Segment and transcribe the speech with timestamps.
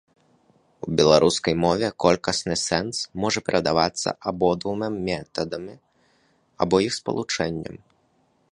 [0.85, 5.75] У беларускай мове колькасны сэнс можа перадавацца абодвума метадамі
[6.67, 7.75] або іх спалучэннем.